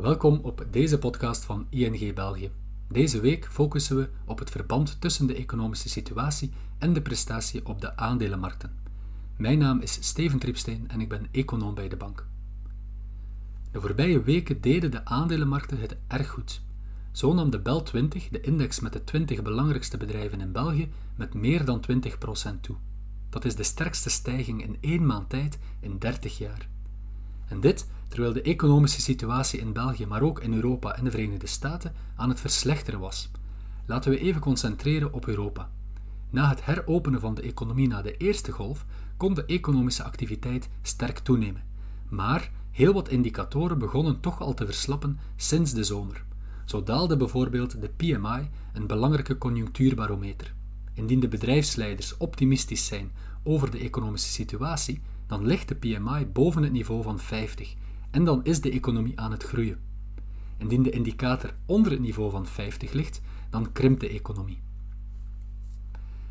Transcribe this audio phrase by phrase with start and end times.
[0.00, 2.50] Welkom op deze podcast van ING België.
[2.88, 7.80] Deze week focussen we op het verband tussen de economische situatie en de prestatie op
[7.80, 8.72] de aandelenmarkten.
[9.36, 12.26] Mijn naam is Steven Tripsteen en ik ben econoom bij de bank.
[13.70, 16.62] De voorbije weken deden de aandelenmarkten het erg goed.
[17.12, 21.34] Zo nam de BEL 20, de index met de 20 belangrijkste bedrijven in België, met
[21.34, 22.76] meer dan 20% toe.
[23.28, 26.68] Dat is de sterkste stijging in één maand tijd in 30 jaar.
[27.48, 31.46] En dit terwijl de economische situatie in België, maar ook in Europa en de Verenigde
[31.46, 33.30] Staten aan het verslechteren was.
[33.86, 35.70] Laten we even concentreren op Europa.
[36.30, 38.84] Na het heropenen van de economie na de eerste golf
[39.16, 41.62] kon de economische activiteit sterk toenemen.
[42.08, 46.24] Maar heel wat indicatoren begonnen toch al te verslappen sinds de zomer.
[46.64, 50.54] Zo daalde bijvoorbeeld de PMI, een belangrijke conjunctuurbarometer.
[50.94, 53.12] Indien de bedrijfsleiders optimistisch zijn
[53.42, 57.74] over de economische situatie, dan ligt de PMI boven het niveau van 50
[58.10, 59.78] en dan is de economie aan het groeien.
[60.56, 63.20] Indien de indicator onder het niveau van 50 ligt,
[63.50, 64.60] dan krimpt de economie.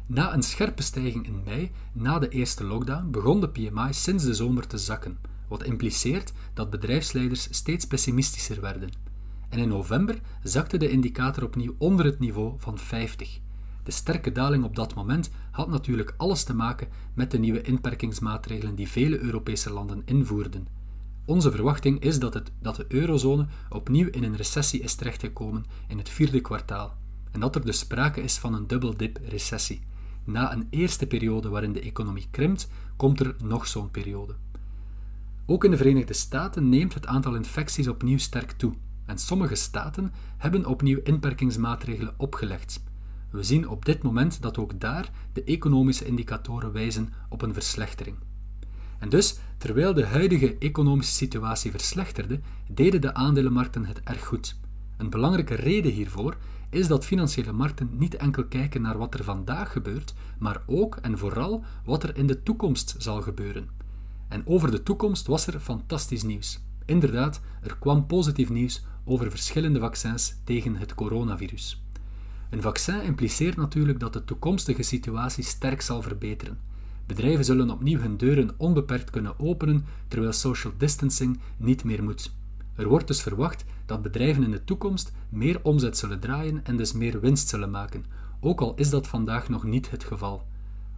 [0.06, 4.34] Na een scherpe stijging in mei, na de eerste lockdown, begon de PMI sinds de
[4.34, 5.17] zomer te zakken,
[5.48, 8.89] wat impliceert dat bedrijfsleiders steeds pessimistischer werden.
[9.50, 13.39] En in november zakte de indicator opnieuw onder het niveau van 50.
[13.88, 18.76] De sterke daling op dat moment had natuurlijk alles te maken met de nieuwe inperkingsmaatregelen
[18.76, 20.68] die vele Europese landen invoerden.
[21.26, 25.98] Onze verwachting is dat, het, dat de eurozone opnieuw in een recessie is terechtgekomen in
[25.98, 26.98] het vierde kwartaal
[27.32, 29.82] en dat er dus sprake is van een dubbeldip recessie.
[30.24, 34.36] Na een eerste periode waarin de economie krimpt, komt er nog zo'n periode.
[35.46, 38.74] Ook in de Verenigde Staten neemt het aantal infecties opnieuw sterk toe
[39.06, 42.86] en sommige staten hebben opnieuw inperkingsmaatregelen opgelegd.
[43.31, 48.17] We zien op dit moment dat ook daar de economische indicatoren wijzen op een verslechtering.
[49.00, 52.39] En dus, terwijl de huidige economische situatie verslechterde,
[52.72, 54.59] deden de aandelenmarkten het erg goed.
[54.98, 56.38] Een belangrijke reden hiervoor
[56.70, 61.17] is dat financiële markten niet enkel kijken naar wat er vandaag gebeurt, maar ook en
[61.17, 63.70] vooral wat er in de toekomst zal gebeuren.
[64.27, 66.60] En over de toekomst was er fantastisch nieuws.
[66.86, 71.82] Inderdaad, er kwam positief nieuws over verschillende vaccins tegen het coronavirus.
[72.50, 76.58] Een vaccin impliceert natuurlijk dat de toekomstige situatie sterk zal verbeteren.
[77.06, 82.32] Bedrijven zullen opnieuw hun deuren onbeperkt kunnen openen terwijl social distancing niet meer moet.
[82.76, 86.94] Er wordt dus verwacht dat bedrijven in de toekomst meer omzet zullen draaien en dus
[86.94, 88.06] meer winst zullen maken,
[88.40, 90.46] ook al is dat vandaag nog niet het geval.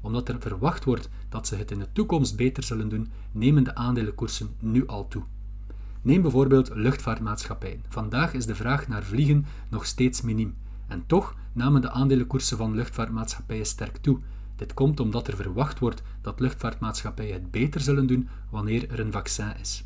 [0.01, 3.75] Omdat er verwacht wordt dat ze het in de toekomst beter zullen doen, nemen de
[3.75, 5.23] aandelenkoersen nu al toe.
[6.01, 7.83] Neem bijvoorbeeld luchtvaartmaatschappijen.
[7.89, 10.55] Vandaag is de vraag naar vliegen nog steeds miniem.
[10.87, 14.19] En toch namen de aandelenkoersen van luchtvaartmaatschappijen sterk toe.
[14.55, 19.11] Dit komt omdat er verwacht wordt dat luchtvaartmaatschappijen het beter zullen doen wanneer er een
[19.11, 19.83] vaccin is.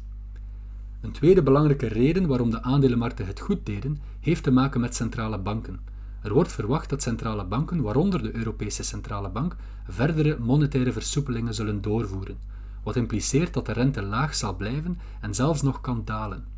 [1.01, 5.37] Een tweede belangrijke reden waarom de aandelenmarkten het goed deden, heeft te maken met centrale
[5.37, 5.79] banken.
[6.21, 9.55] Er wordt verwacht dat centrale banken, waaronder de Europese Centrale Bank,
[9.87, 12.37] verdere monetaire versoepelingen zullen doorvoeren,
[12.83, 16.52] wat impliceert dat de rente laag zal blijven en zelfs nog kan dalen.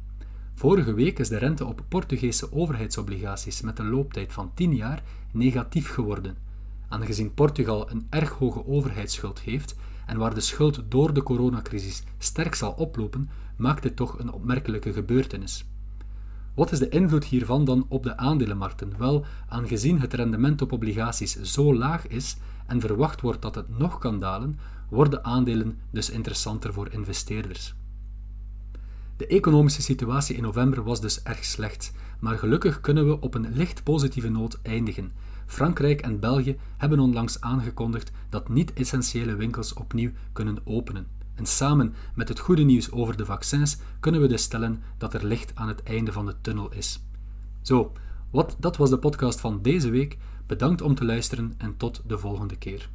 [0.58, 5.90] Vorige week is de rente op Portugese overheidsobligaties met een looptijd van 10 jaar negatief
[5.90, 6.38] geworden.
[6.88, 12.56] Aangezien Portugal een erg hoge overheidsschuld heeft en waar de schuld door de coronacrisis sterk
[12.56, 15.66] zal oplopen, maakt dit toch een opmerkelijke gebeurtenis.
[16.54, 18.94] Wat is de invloed hiervan dan op de aandelenmarkten?
[18.98, 22.38] Wel, aangezien het rendement op obligaties zo laag is
[22.68, 27.76] en verwacht wordt dat het nog kan dalen, worden aandelen dus interessanter voor investeerders.
[29.18, 33.54] De economische situatie in november was dus erg slecht, maar gelukkig kunnen we op een
[33.54, 35.12] licht positieve noot eindigen.
[35.46, 41.08] Frankrijk en België hebben onlangs aangekondigd dat niet-essentiële winkels opnieuw kunnen openen.
[41.36, 45.26] En samen met het goede nieuws over de vaccins kunnen we dus stellen dat er
[45.26, 47.04] licht aan het einde van de tunnel is.
[47.62, 47.92] Zo,
[48.32, 50.18] wat, dat was de podcast van deze week.
[50.46, 52.90] Bedankt om te luisteren en tot de volgende keer.